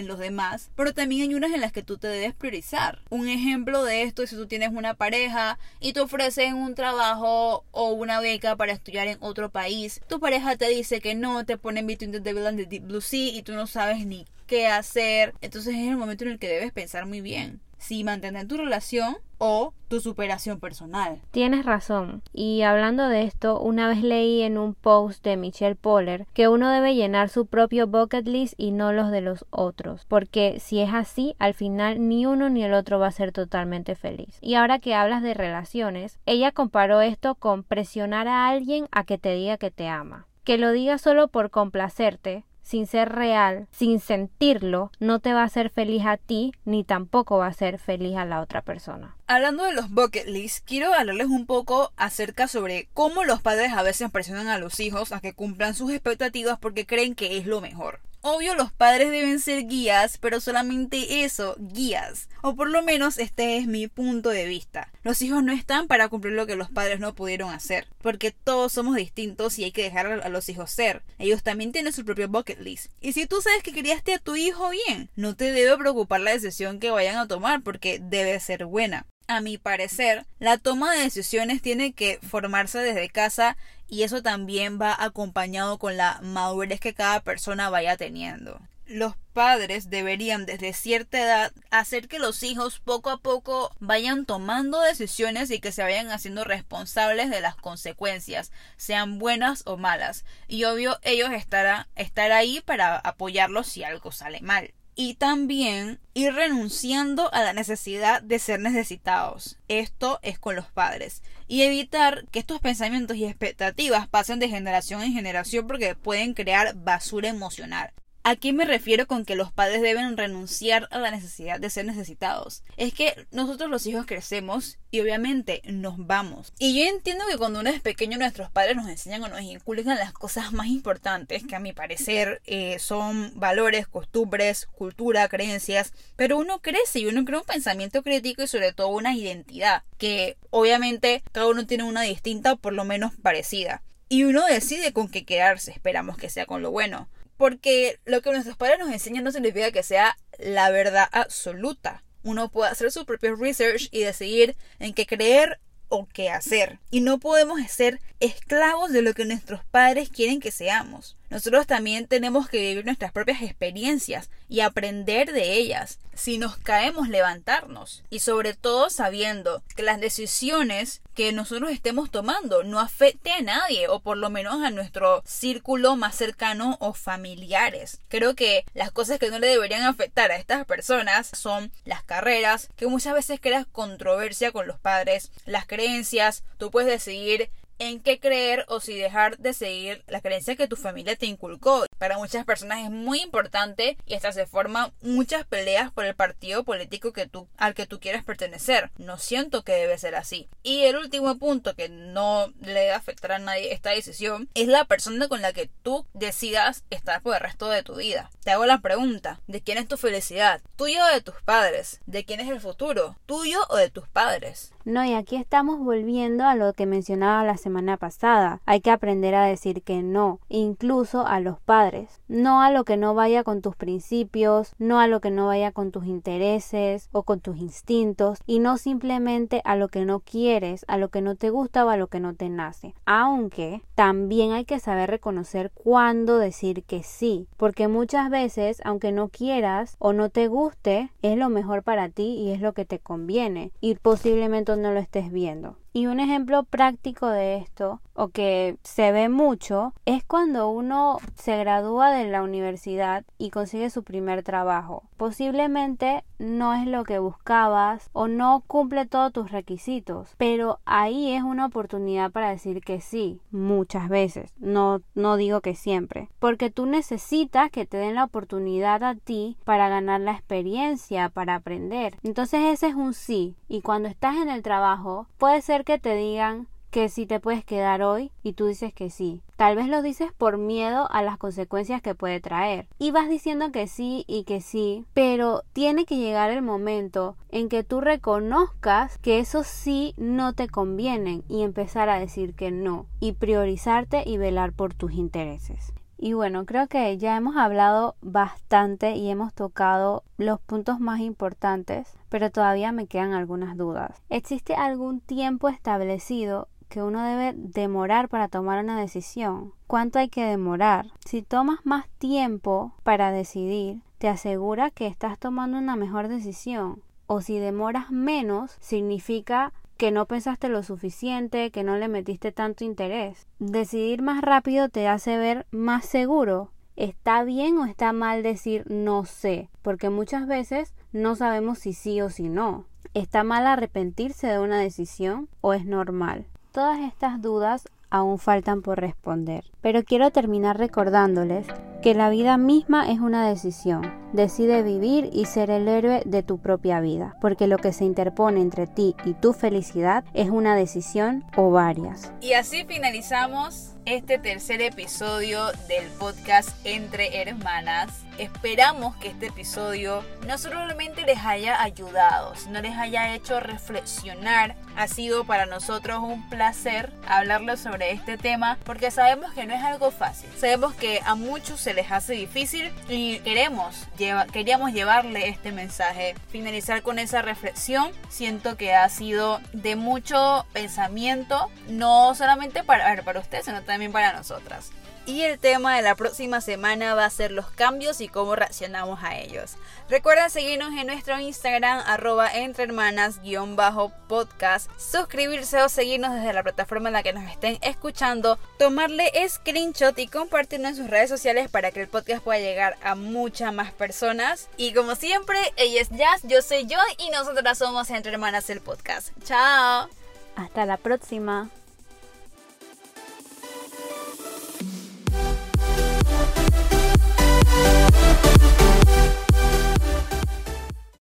los 0.08 0.20
demás, 0.20 0.72
pero 0.76 0.94
también 0.94 1.30
hay 1.30 1.36
unas 1.36 1.52
en 1.52 1.62
las 1.62 1.72
que 1.72 1.84
tú 1.84 1.98
te 1.98 2.08
debes 2.08 2.34
priorizar. 2.34 3.02
Ejemplo 3.34 3.84
de 3.84 4.04
esto 4.04 4.24
es 4.24 4.30
si 4.30 4.36
tú 4.36 4.48
tienes 4.48 4.70
una 4.70 4.94
pareja 4.94 5.60
y 5.80 5.94
te 5.94 6.00
ofrecen 6.00 6.56
un 6.56 6.76
trabajo 6.76 7.66
o 7.72 7.90
una 7.92 8.20
beca 8.20 8.56
para 8.56 8.72
estudiar 8.72 9.08
en 9.08 9.18
otro 9.20 9.50
país. 9.50 10.02
Tu 10.08 10.20
pareja 10.20 10.56
te 10.56 10.70
dice 10.70 11.02
que 11.02 11.16
no, 11.16 11.46
te 11.46 11.58
ponen 11.58 11.88
Between 11.88 12.12
the 12.12 12.20
Devil 12.20 12.48
and 12.48 12.58
the 12.58 12.66
Deep 12.66 12.84
Blue 12.84 13.02
Sea 13.02 13.34
y 13.34 13.44
tú 13.44 13.54
no 13.54 13.68
sabes 13.68 14.06
ni 14.06 14.26
qué 14.48 14.68
hacer. 14.68 15.34
Entonces 15.42 15.76
es 15.76 15.88
el 15.90 15.98
momento 15.98 16.24
en 16.24 16.32
el 16.32 16.40
que 16.40 16.48
debes 16.48 16.72
pensar 16.72 17.06
muy 17.06 17.22
bien 17.22 17.60
si 17.84 18.04
mantener 18.06 18.48
tu 18.48 18.56
relación 18.56 19.18
o 19.40 19.74
tu 19.90 20.00
superación 20.00 20.62
personal. 20.62 21.20
Tienes 21.32 21.66
razón. 21.66 22.22
Y 22.32 22.62
hablando 22.62 23.10
de 23.10 23.24
esto, 23.24 23.60
una 23.60 23.90
vez 23.90 24.02
leí 24.02 24.42
en 24.42 24.58
un 24.58 24.74
post 24.74 25.22
de 25.24 25.36
Michelle 25.36 25.76
Poller 25.76 26.26
que 26.34 26.48
uno 26.48 26.70
debe 26.70 26.96
llenar 26.96 27.28
su 27.28 27.46
propio 27.46 27.86
bucket 27.86 28.26
list 28.26 28.54
y 28.58 28.72
no 28.72 28.94
los 28.94 29.12
de 29.12 29.20
los 29.20 29.46
otros, 29.50 30.06
porque 30.06 30.62
si 30.62 30.80
es 30.80 30.94
así, 30.94 31.36
al 31.40 31.54
final 31.54 32.08
ni 32.08 32.26
uno 32.26 32.50
ni 32.50 32.64
el 32.64 32.74
otro 32.74 33.00
va 33.00 33.08
a 33.08 33.12
ser 33.12 33.34
totalmente 33.34 33.96
feliz. 33.96 34.38
Y 34.40 34.56
ahora 34.56 34.80
que 34.80 34.96
hablas 34.96 35.22
de 35.22 35.34
relaciones, 35.34 36.20
ella 36.26 36.54
comparó 36.54 37.02
esto 37.02 37.36
con 37.36 37.64
presionar 37.64 38.30
a 38.30 38.48
alguien 38.48 38.88
a 38.92 39.04
que 39.04 39.18
te 39.18 39.36
diga 39.36 39.58
que 39.58 39.72
te 39.72 39.90
ama. 39.90 40.26
Que 40.46 40.58
lo 40.58 40.72
diga 40.72 40.98
solo 40.98 41.28
por 41.28 41.50
complacerte 41.50 42.46
sin 42.64 42.88
ser 42.88 43.10
real, 43.10 43.68
sin 43.72 44.00
sentirlo, 44.00 44.92
no 45.00 45.20
te 45.20 45.34
va 45.34 45.42
a 45.42 45.46
hacer 45.46 45.70
feliz 45.70 46.04
a 46.06 46.18
ti 46.18 46.54
ni 46.66 46.84
tampoco 46.84 47.38
va 47.38 47.48
a 47.48 47.54
ser 47.54 47.78
feliz 47.78 48.16
a 48.18 48.26
la 48.26 48.42
otra 48.42 48.62
persona. 48.62 49.16
Hablando 49.28 49.64
de 49.64 49.74
los 49.74 49.90
bucket 49.90 50.26
lists, 50.28 50.64
quiero 50.66 50.94
hablarles 50.94 51.28
un 51.28 51.46
poco 51.46 51.92
acerca 51.98 52.48
sobre 52.48 52.88
cómo 52.94 53.24
los 53.24 53.42
padres 53.42 53.74
a 53.74 53.84
veces 53.84 54.10
presionan 54.10 54.48
a 54.48 54.58
los 54.58 54.80
hijos 54.80 55.12
a 55.12 55.20
que 55.20 55.34
cumplan 55.34 55.76
sus 55.76 55.92
expectativas 55.92 56.58
porque 56.60 56.86
creen 56.86 57.16
que 57.16 57.38
es 57.38 57.46
lo 57.46 57.62
mejor. 57.62 58.00
Obvio 58.26 58.56
los 58.56 58.72
padres 58.72 59.12
deben 59.12 59.42
ser 59.42 59.68
guías, 59.68 60.18
pero 60.18 60.40
solamente 60.40 61.26
eso, 61.26 61.58
guías. 61.60 62.30
O 62.42 62.56
por 62.56 62.70
lo 62.70 62.82
menos 62.82 63.18
este 63.18 63.58
es 63.58 63.68
mi 63.68 63.90
punto 63.90 64.30
de 64.30 64.46
vista. 64.46 64.94
Los 65.04 65.22
hijos 65.22 65.44
no 65.44 65.52
están 65.52 65.88
para 65.88 66.08
cumplir 66.08 66.32
lo 66.34 66.48
que 66.48 66.56
los 66.56 66.72
padres 66.72 67.02
no 67.02 67.16
pudieron 67.16 67.50
hacer, 67.50 67.86
porque 68.02 68.32
todos 68.32 68.72
somos 68.72 68.96
distintos 68.96 69.60
y 69.60 69.66
hay 69.66 69.74
que 69.74 69.84
dejar 69.84 70.06
a 70.06 70.30
los 70.30 70.48
hijos 70.48 70.72
ser. 70.72 71.04
Ellos 71.20 71.44
también 71.44 71.74
tienen 71.74 71.92
su 71.92 72.06
propio 72.06 72.30
bucket 72.30 72.62
list. 72.62 72.94
Y 73.02 73.12
si 73.12 73.28
tú 73.28 73.42
sabes 73.42 73.62
que 73.62 73.74
criaste 73.74 74.14
a 74.14 74.20
tu 74.20 74.38
hijo 74.38 74.70
bien, 74.70 75.10
no 75.18 75.36
te 75.36 75.52
debe 75.52 75.78
preocupar 75.78 76.22
la 76.22 76.32
decisión 76.32 76.80
que 76.80 76.92
vayan 76.92 77.18
a 77.18 77.28
tomar 77.28 77.62
porque 77.62 78.00
debe 78.02 78.40
ser 78.40 78.64
buena. 78.66 79.06
A 79.28 79.40
mi 79.40 79.58
parecer, 79.58 80.26
la 80.40 80.58
toma 80.58 80.94
de 80.94 81.04
decisiones 81.04 81.62
tiene 81.62 81.94
que 81.94 82.20
formarse 82.28 82.80
desde 82.80 83.10
casa 83.10 83.58
y 83.88 84.04
eso 84.04 84.22
también 84.22 84.80
va 84.82 84.96
acompañado 84.98 85.78
con 85.78 85.98
la 85.98 86.20
madurez 86.22 86.80
que 86.80 86.94
cada 86.94 87.22
persona 87.22 87.70
vaya 87.70 87.96
teniendo. 87.96 88.60
Los 88.86 89.16
padres 89.32 89.90
deberían 89.90 90.46
desde 90.46 90.74
cierta 90.74 91.22
edad 91.22 91.54
hacer 91.72 92.10
que 92.10 92.20
los 92.20 92.44
hijos 92.44 92.80
poco 92.80 93.10
a 93.10 93.18
poco 93.18 93.74
vayan 93.80 94.26
tomando 94.26 94.82
decisiones 94.82 95.50
y 95.52 95.60
que 95.60 95.72
se 95.72 95.84
vayan 95.84 96.12
haciendo 96.12 96.44
responsables 96.44 97.30
de 97.30 97.40
las 97.40 97.56
consecuencias, 97.56 98.52
sean 98.76 99.20
buenas 99.20 99.64
o 99.66 99.78
malas. 99.78 100.26
Y 100.50 100.66
obvio 100.66 101.00
ellos 101.02 101.32
estarán 101.32 101.88
estar 101.96 102.34
ahí 102.34 102.62
para 102.62 102.98
apoyarlos 102.98 103.68
si 103.68 103.84
algo 103.86 104.12
sale 104.12 104.42
mal 104.42 104.74
y 104.96 105.16
también 105.16 106.00
ir 106.14 106.34
renunciando 106.34 107.34
a 107.34 107.42
la 107.42 107.54
necesidad 107.54 108.22
de 108.22 108.40
ser 108.40 108.60
necesitados. 108.60 109.58
Esto 109.68 110.20
es 110.22 110.40
con 110.40 110.56
los 110.56 110.68
padres. 110.68 111.24
Y 111.48 111.64
evitar 111.64 112.26
que 112.32 112.40
estos 112.40 112.60
pensamientos 112.60 113.18
y 113.18 113.26
expectativas 113.26 114.08
pasen 114.08 114.40
de 114.40 114.50
generación 114.50 115.02
en 115.02 115.14
generación 115.14 115.68
porque 115.68 115.96
pueden 115.96 116.34
crear 116.34 116.76
basura 116.76 117.30
emocional. 117.30 117.92
¿A 118.26 118.38
qué 118.38 118.54
me 118.54 118.64
refiero 118.64 119.06
con 119.06 119.26
que 119.26 119.36
los 119.36 119.52
padres 119.52 119.82
deben 119.82 120.16
renunciar 120.16 120.88
a 120.92 121.00
la 121.00 121.12
necesidad 121.12 121.60
de 121.60 121.70
ser 121.70 121.84
necesitados? 121.84 122.64
Es 122.78 122.94
que 122.94 123.28
nosotros 123.32 123.70
los 123.70 123.86
hijos 123.86 124.06
crecemos 124.06 124.78
y 124.92 125.02
obviamente 125.02 125.62
nos 125.66 125.96
vamos. 125.98 126.54
Y 126.58 126.80
yo 126.80 126.90
entiendo 126.90 127.26
que 127.30 127.38
cuando 127.38 127.60
uno 127.60 127.70
es 127.70 127.82
pequeño 127.82 128.18
nuestros 128.18 128.50
padres 128.50 128.78
nos 128.78 128.88
enseñan 128.88 129.24
o 129.24 129.28
nos 129.28 129.42
inculcan 129.42 129.98
las 129.98 130.14
cosas 130.14 130.54
más 130.54 130.68
importantes 130.68 131.44
que 131.46 131.58
a 131.58 131.60
mi 131.60 131.74
parecer 131.74 132.42
eh, 132.46 132.80
son 132.80 133.38
valores, 133.38 133.88
costumbres, 133.88 134.68
cultura, 134.68 135.28
creencias, 135.28 135.92
pero 136.16 136.38
uno 136.38 136.62
crece 136.62 137.00
y 137.00 137.08
uno 137.08 137.26
crea 137.26 137.40
un 137.40 137.46
pensamiento 137.46 138.04
crítico 138.04 138.44
y 138.44 138.48
sobre 138.48 138.72
todo 138.72 138.88
una 138.88 139.14
identidad 139.14 139.84
que 139.98 140.38
obviamente 140.50 141.24
cada 141.34 141.50
uno 141.50 141.68
tiene 141.68 141.84
una 141.84 142.04
distinta 142.04 142.54
o 142.54 142.58
por 142.58 142.72
lo 142.72 142.86
menos 142.86 143.12
parecida. 143.22 143.84
Y 144.08 144.24
uno 144.24 144.46
decide 144.46 144.94
con 144.94 145.10
qué 145.10 145.26
quedarse, 145.26 145.72
esperamos 145.72 146.16
que 146.16 146.30
sea 146.30 146.46
con 146.46 146.62
lo 146.62 146.72
bueno 146.72 147.10
porque 147.44 148.00
lo 148.06 148.22
que 148.22 148.32
nuestros 148.32 148.56
padres 148.56 148.80
nos 148.80 148.90
enseñan 148.90 149.26
no 149.26 149.32
significa 149.34 149.70
que 149.74 149.84
sea 149.84 150.18
la 150.40 150.70
verdad 150.70 151.10
absoluta. 151.12 152.02
Uno 152.24 152.48
puede 152.48 152.72
hacer 152.72 152.90
su 152.90 153.06
propio 153.06 153.36
research 153.36 153.90
y 153.92 154.00
decidir 154.00 154.56
en 154.80 154.94
qué 154.94 155.06
creer 155.06 155.60
o 155.90 156.08
qué 156.08 156.30
hacer. 156.30 156.80
Y 156.90 157.02
no 157.02 157.20
podemos 157.20 157.60
ser 157.70 158.00
esclavos 158.22 158.94
de 158.94 159.02
lo 159.02 159.14
que 159.14 159.26
nuestros 159.26 159.60
padres 159.66 160.10
quieren 160.10 160.40
que 160.40 160.52
seamos. 160.52 161.18
Nosotros 161.34 161.66
también 161.66 162.06
tenemos 162.06 162.48
que 162.48 162.60
vivir 162.60 162.86
nuestras 162.86 163.12
propias 163.12 163.42
experiencias 163.42 164.30
y 164.50 164.60
aprender 164.60 165.34
de 165.34 165.54
ellas. 165.54 165.98
Si 166.14 166.38
nos 166.38 166.58
caemos, 166.58 167.10
levantarnos. 167.10 168.04
Y 168.12 168.20
sobre 168.20 168.54
todo 168.54 168.92
sabiendo 168.92 169.64
que 169.76 169.82
las 169.82 170.00
decisiones 170.00 171.02
que 171.16 171.32
nosotros 171.32 171.72
estemos 171.72 172.12
tomando 172.12 172.64
no 172.64 172.80
afecte 172.80 173.32
a 173.32 173.42
nadie 173.42 173.88
o 173.88 174.00
por 174.00 174.18
lo 174.18 174.30
menos 174.30 174.64
a 174.64 174.70
nuestro 174.70 175.24
círculo 175.26 175.96
más 175.96 176.14
cercano 176.14 176.78
o 176.80 176.94
familiares. 176.94 178.00
Creo 178.10 178.36
que 178.36 178.64
las 178.76 178.92
cosas 178.92 179.18
que 179.18 179.32
no 179.32 179.40
le 179.40 179.48
deberían 179.48 179.82
afectar 179.82 180.30
a 180.30 180.36
estas 180.36 180.66
personas 180.66 181.32
son 181.34 181.72
las 181.84 182.04
carreras, 182.04 182.70
que 182.76 182.86
muchas 182.86 183.16
veces 183.16 183.40
creas 183.42 183.66
controversia 183.66 184.52
con 184.52 184.68
los 184.68 184.80
padres, 184.80 185.32
las 185.46 185.66
creencias, 185.66 186.44
tú 186.60 186.70
puedes 186.70 186.92
decidir 186.92 187.50
en 187.80 188.02
qué 188.02 188.20
creer 188.20 188.66
o 188.68 188.80
si 188.80 188.96
dejar 188.96 189.38
de 189.38 189.54
seguir 189.54 190.04
la 190.08 190.22
creencia 190.22 190.56
que 190.56 190.68
tu 190.68 190.76
familia 190.76 191.16
te 191.16 191.26
inculcó. 191.26 191.86
Para 191.98 192.18
muchas 192.18 192.46
personas 192.46 192.84
es 192.84 192.90
muy 192.90 193.22
importante 193.22 193.98
y 194.06 194.14
hasta 194.16 194.32
se 194.32 194.46
forman 194.46 194.92
muchas 195.02 195.46
peleas 195.46 195.92
por 195.92 196.06
el 196.06 196.16
partido 196.16 196.64
político 196.64 197.14
que 197.14 197.28
tú, 197.28 197.48
al 197.58 197.74
que 197.74 197.88
tú 197.88 198.00
quieres 198.00 198.24
pertenecer. 198.24 198.92
No 198.98 199.18
siento 199.18 199.64
que 199.64 199.74
debe 199.74 199.98
ser 199.98 200.16
así. 200.16 200.50
Y 200.64 200.84
el 200.84 200.98
último 200.98 201.38
punto 201.38 201.76
que 201.76 201.90
no 201.90 202.54
le 202.62 202.74
debe 202.74 202.92
afectar 202.92 203.32
a 203.34 203.40
nadie 203.40 203.74
esta 203.74 203.92
decisión 203.92 204.50
es 204.54 204.68
la 204.68 204.86
persona 204.86 205.28
con 205.28 205.42
la 205.42 205.54
que 205.54 205.70
tú 205.82 206.06
decidas 206.14 206.84
estar 206.90 207.22
por 207.22 207.36
el 207.36 207.42
resto 207.42 207.70
de 207.70 207.84
tu 207.84 207.96
vida. 207.96 208.30
Te 208.44 208.52
hago 208.52 208.66
la 208.66 208.82
pregunta, 208.82 209.40
¿de 209.48 209.62
quién 209.62 209.78
es 209.78 209.88
tu 209.88 209.98
felicidad? 209.98 210.62
¿Tuyo 210.76 211.04
o 211.04 211.14
de 211.14 211.22
tus 211.22 211.42
padres? 211.44 212.02
¿De 212.06 212.26
quién 212.26 212.40
es 212.40 212.50
el 212.50 212.60
futuro? 212.60 213.18
¿Tuyo 213.26 213.60
o 213.70 213.78
de 213.78 213.90
tus 213.90 214.08
padres? 214.08 214.73
No, 214.86 215.06
y 215.06 215.14
aquí 215.14 215.38
estamos 215.38 215.80
volviendo 215.80 216.46
a 216.46 216.56
lo 216.56 216.74
que 216.74 216.86
mencionaba 216.86 217.46
la 217.46 217.56
semana 217.56 217.96
pasada. 217.96 218.60
Hay 218.66 218.82
que 218.82 218.92
aprender 218.92 219.34
a 219.34 219.46
decir 219.46 219.82
que 219.82 220.04
no, 220.04 220.40
incluso 220.50 221.26
a 221.26 221.40
los 221.40 221.62
padres. 221.62 222.22
No 222.28 222.62
a 222.62 222.70
lo 222.70 222.84
que 222.84 222.98
no 222.98 223.14
vaya 223.14 223.44
con 223.44 223.62
tus 223.62 223.78
principios, 223.78 224.74
no 224.80 225.00
a 225.00 225.08
lo 225.08 225.22
que 225.22 225.32
no 225.32 225.48
vaya 225.48 225.72
con 225.72 225.92
tus 225.92 226.06
intereses 226.06 227.08
o 227.14 227.24
con 227.24 227.40
tus 227.40 227.58
instintos, 227.58 228.40
y 228.46 228.60
no 228.60 228.78
simplemente 228.78 229.62
a 229.64 229.78
lo 229.78 229.88
que 229.88 230.04
no 230.04 230.20
quieres, 230.20 230.84
a 230.90 230.98
lo 230.98 231.08
que 231.08 231.22
no 231.22 231.36
te 231.36 231.50
gusta 231.50 231.86
o 231.86 231.90
a 231.90 231.96
lo 231.96 232.08
que 232.08 232.20
no 232.20 232.34
te 232.34 232.50
nace. 232.50 232.94
Aunque 233.06 233.84
también 233.96 234.52
hay 234.52 234.66
que 234.66 234.80
saber 234.80 235.10
reconocer 235.10 235.72
cuándo 235.74 236.40
decir 236.40 236.84
que 236.84 237.04
sí, 237.04 237.48
porque 237.56 237.88
muchas 237.88 238.30
veces, 238.30 238.82
aunque 238.84 239.14
no 239.14 239.30
quieras 239.30 239.96
o 240.00 240.12
no 240.12 240.30
te 240.30 240.50
guste, 240.50 241.10
es 241.22 241.38
lo 241.38 241.48
mejor 241.48 241.84
para 241.84 242.10
ti 242.10 242.36
y 242.36 242.52
es 242.52 242.60
lo 242.60 242.74
que 242.74 242.84
te 242.84 243.00
conviene. 243.00 243.72
Y 243.80 243.96
posiblemente 243.96 244.73
no 244.76 244.92
lo 244.92 245.00
estés 245.00 245.32
viendo. 245.32 245.78
Y 245.94 246.08
un 246.08 246.20
ejemplo 246.20 246.64
práctico 246.64 247.28
de 247.28 247.58
esto, 247.58 248.02
o 248.16 248.30
que 248.30 248.78
se 248.84 249.12
ve 249.12 249.30
mucho, 249.30 249.94
es 250.06 250.24
cuando 250.24 250.70
uno 250.70 251.18
se 251.36 251.58
gradúa 251.58 252.12
de 252.12 252.28
la 252.28 252.42
universidad 252.44 253.24
y 253.38 253.52
consigue 253.52 253.90
su 253.90 254.04
primer 254.04 254.44
trabajo. 254.44 255.04
Posiblemente 255.18 256.24
no 256.40 256.74
es 256.74 256.86
lo 256.88 257.04
que 257.04 257.20
buscabas 257.20 258.10
o 258.12 258.28
no 258.28 258.64
cumple 258.68 259.06
todos 259.06 259.32
tus 259.32 259.52
requisitos, 259.52 260.34
pero 260.38 260.80
ahí 260.86 261.32
es 261.32 261.44
una 261.44 261.68
oportunidad 261.68 262.32
para 262.32 262.50
decir 262.50 262.82
que 262.82 263.00
sí, 263.00 263.40
muchas 263.52 264.10
veces, 264.10 264.54
no, 264.58 265.02
no 265.16 265.38
digo 265.38 265.62
que 265.62 265.76
siempre, 265.76 266.30
porque 266.40 266.70
tú 266.70 266.86
necesitas 266.86 267.72
que 267.72 267.86
te 267.86 267.98
den 267.98 268.16
la 268.16 268.26
oportunidad 268.26 269.04
a 269.04 269.16
ti 269.16 269.58
para 269.64 269.90
ganar 269.90 270.22
la 270.22 270.34
experiencia, 270.34 271.30
para 271.30 271.56
aprender. 271.56 272.18
Entonces 272.24 272.62
ese 272.66 272.88
es 272.88 272.96
un 272.96 273.14
sí, 273.14 273.56
y 273.68 273.82
cuando 273.82 274.10
estás 274.10 274.36
en 274.38 274.50
el 274.50 274.64
trabajo, 274.64 275.28
puede 275.38 275.62
ser 275.62 275.83
que 275.84 276.00
te 276.00 276.16
digan 276.16 276.68
que 276.94 277.10
si 277.10 277.26
te 277.26 277.40
puedes 277.40 277.66
quedar 277.66 278.04
hoy 278.04 278.32
y 278.44 278.54
tú 278.54 278.68
dices 278.68 278.94
que 278.94 279.10
sí. 279.10 279.42
Tal 279.56 279.76
vez 279.76 279.88
lo 279.88 280.04
dices 280.04 280.32
por 280.32 280.60
miedo 280.60 281.12
a 281.12 281.24
las 281.24 281.40
consecuencias 281.40 282.04
que 282.04 282.14
puede 282.14 282.40
traer. 282.40 282.88
Y 283.00 283.10
vas 283.10 283.28
diciendo 283.30 283.72
que 283.72 283.88
sí 283.88 284.26
y 284.28 284.44
que 284.44 284.62
sí, 284.62 285.04
pero 285.16 285.64
tiene 285.74 286.06
que 286.06 286.18
llegar 286.18 286.52
el 286.52 286.62
momento 286.62 287.36
en 287.50 287.68
que 287.68 287.84
tú 287.84 288.00
reconozcas 288.00 289.18
que 289.18 289.40
esos 289.40 289.66
sí 289.66 290.14
no 290.18 290.54
te 290.54 290.70
convienen 290.70 291.44
y 291.50 291.64
empezar 291.64 292.10
a 292.10 292.20
decir 292.20 292.54
que 292.54 292.70
no 292.70 293.08
y 293.20 293.32
priorizarte 293.32 294.24
y 294.30 294.38
velar 294.38 294.72
por 294.72 294.94
tus 294.94 295.14
intereses. 295.14 295.94
Y 296.24 296.32
bueno, 296.32 296.66
creo 296.66 296.88
que 296.88 297.18
ya 297.18 297.36
hemos 297.36 297.58
hablado 297.58 298.16
bastante 298.22 299.18
y 299.18 299.30
hemos 299.30 299.54
tocado 299.54 300.24
los 300.38 300.62
puntos 300.62 301.02
más 301.02 301.20
importantes, 301.20 302.18
pero 302.30 302.50
todavía 302.50 302.94
me 302.94 303.08
quedan 303.08 303.34
algunas 303.34 303.76
dudas. 303.76 304.22
¿Existe 304.30 304.74
algún 304.74 305.20
tiempo 305.20 305.68
establecido 305.68 306.70
que 306.88 307.04
uno 307.04 307.22
debe 307.26 307.52
demorar 307.58 308.30
para 308.30 308.48
tomar 308.48 308.82
una 308.82 308.98
decisión? 308.98 309.74
¿Cuánto 309.86 310.18
hay 310.18 310.30
que 310.30 310.46
demorar? 310.46 311.08
Si 311.26 311.42
tomas 311.42 311.80
más 311.84 312.08
tiempo 312.20 312.94
para 313.04 313.34
decidir, 313.34 314.02
te 314.18 314.30
asegura 314.30 314.92
que 314.92 315.08
estás 315.08 315.38
tomando 315.38 315.78
una 315.78 315.98
mejor 315.98 316.30
decisión. 316.30 317.02
O 317.28 317.42
si 317.42 317.60
demoras 317.60 318.12
menos, 318.12 318.78
significa 318.80 319.74
que 320.04 320.12
no 320.12 320.26
pensaste 320.26 320.68
lo 320.68 320.84
suficiente, 320.84 321.72
que 321.72 321.86
no 321.86 321.96
le 321.96 322.10
metiste 322.10 322.52
tanto 322.52 322.84
interés. 322.84 323.48
Decidir 323.60 324.22
más 324.22 324.42
rápido 324.42 324.90
te 324.90 325.08
hace 325.08 325.38
ver 325.38 325.66
más 325.72 326.04
seguro. 326.04 326.72
¿Está 326.98 327.46
bien 327.46 327.78
o 327.78 327.86
está 327.86 328.12
mal 328.12 328.44
decir 328.44 328.84
no 328.90 329.24
sé? 329.24 329.70
Porque 329.82 330.10
muchas 330.10 330.46
veces 330.46 330.94
no 331.14 331.38
sabemos 331.38 331.80
si 331.80 331.94
sí 331.94 332.20
o 332.20 332.30
si 332.30 332.50
no. 332.50 332.84
¿Está 333.14 333.46
mal 333.46 333.66
arrepentirse 333.66 334.48
de 334.48 334.60
una 334.60 334.78
decisión 334.78 335.48
o 335.62 335.74
es 335.74 335.86
normal? 335.86 336.48
Todas 336.74 337.00
estas 337.00 337.42
dudas 337.42 337.88
aún 338.14 338.38
faltan 338.40 338.82
por 338.82 339.02
responder. 339.02 339.66
Pero 339.82 340.04
quiero 340.04 340.32
terminar 340.32 340.78
recordándoles 340.78 341.66
que 342.04 342.14
la 342.14 342.30
vida 342.30 342.58
misma 342.58 343.10
es 343.12 343.20
una 343.20 343.48
decisión. 343.48 344.14
Decide 344.34 344.84
vivir 344.84 345.30
y 345.34 345.46
ser 345.46 345.70
el 345.70 345.88
héroe 345.88 346.22
de 346.26 346.44
tu 346.44 346.60
propia 346.60 347.00
vida, 347.00 347.36
porque 347.42 347.66
lo 347.66 347.78
que 347.78 347.92
se 347.92 348.06
interpone 348.06 348.62
entre 348.62 348.88
ti 348.88 349.16
y 349.26 349.34
tu 349.34 349.54
felicidad 349.54 350.24
es 350.34 350.50
una 350.50 350.76
decisión 350.76 351.44
o 351.56 351.72
varias. 351.72 352.32
Y 352.40 352.54
así 352.54 352.86
finalizamos 352.86 353.96
este 354.06 354.38
tercer 354.38 354.82
episodio 354.82 355.66
del 355.88 356.06
podcast 356.20 356.70
Entre 356.86 357.42
Hermanas. 357.42 358.26
Esperamos 358.38 359.16
que 359.18 359.30
este 359.30 359.48
episodio 359.48 360.24
no 360.48 360.58
solamente 360.58 361.24
les 361.24 361.40
haya 361.40 361.82
ayudado, 361.82 362.56
sino 362.56 362.82
les 362.82 362.98
haya 362.98 363.34
hecho 363.34 363.60
reflexionar. 363.60 364.76
Ha 364.96 365.08
sido 365.08 365.46
para 365.46 365.66
nosotros 365.66 366.20
un 366.20 366.48
placer 366.50 367.12
hablarles 367.28 367.80
sobre 367.80 368.12
este 368.12 368.38
tema 368.38 368.78
porque 368.84 369.12
sabemos 369.12 369.54
que 369.54 369.66
no 369.66 369.74
es 369.74 369.84
algo 369.84 370.12
fácil. 370.12 370.50
Sabemos 370.58 370.94
que 370.94 371.22
a 371.26 371.36
muchos 371.36 371.80
se 371.80 371.94
les 371.94 372.12
hace 372.12 372.34
difícil 372.34 372.92
y 373.08 373.40
queremos 373.40 374.08
queríamos 374.52 374.94
llevarle 374.94 375.50
este 375.50 375.72
mensaje. 375.72 376.36
Finalizar 376.50 377.02
con 377.02 377.20
esa 377.20 377.42
reflexión. 377.42 378.12
Siento 378.30 378.78
que 378.78 378.94
ha 378.94 379.08
sido 379.10 379.60
de 379.74 379.96
mucho 379.96 380.66
pensamiento, 380.74 381.70
no 381.88 382.36
solamente 382.36 382.84
para, 382.84 383.22
para 383.24 383.40
usted, 383.40 383.62
sino 383.64 383.82
también 383.84 384.12
para 384.12 384.34
nosotras. 384.34 384.92
Y 385.26 385.44
el 385.44 385.58
tema 385.58 385.96
de 385.96 386.02
la 386.02 386.16
próxima 386.16 386.60
semana 386.60 387.16
va 387.16 387.24
a 387.24 387.30
ser 387.30 387.52
los 387.52 387.72
cambios 387.72 388.20
y 388.20 388.28
cómo 388.28 388.58
reaccionamos 388.58 389.24
a 389.24 389.38
ellos. 389.38 389.76
Recuerda 390.10 390.50
seguirnos 390.50 390.92
en 390.94 391.08
nuestro 391.08 391.40
Instagram 391.40 392.04
arroba 392.06 392.54
entre 392.54 392.84
hermanas-podcast, 392.84 394.92
suscribirse 395.00 395.82
o 395.82 395.88
seguirnos 395.88 396.34
desde 396.34 396.52
la 396.52 396.64
plataforma 396.64 397.08
en 397.08 397.14
la 397.14 397.24
que 397.24 397.32
nos 397.32 397.50
estén 397.50 397.78
escuchando, 397.82 398.60
tomarle 398.78 399.32
screenshot 399.48 400.20
y 400.20 400.28
compartirlo 400.28 400.90
en 400.90 400.98
sus 400.98 401.10
redes 401.10 401.30
sociales 401.30 401.70
para 401.70 401.92
que 401.92 402.02
el 402.02 402.10
podcast 402.10 402.44
pueda 402.44 402.60
llegar 402.60 402.98
a 403.02 403.16
muchas 403.16 403.74
más 403.74 403.94
personas. 403.94 404.68
Y 404.76 404.94
como 404.94 405.16
siempre, 405.16 405.58
ella 405.78 406.02
es 406.02 406.10
Jazz, 406.10 406.42
yo 406.44 406.62
soy 406.62 406.86
yo 406.86 406.98
y 407.18 407.30
nosotras 407.30 407.78
somos 407.78 408.10
Entre 408.10 408.34
Hermanas 408.34 408.70
el 408.70 408.82
podcast. 408.82 409.30
Chao. 409.46 410.10
Hasta 410.58 410.86
la 410.86 410.98
próxima. 410.98 411.70